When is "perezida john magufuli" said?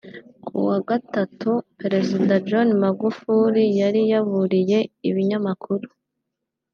1.79-3.63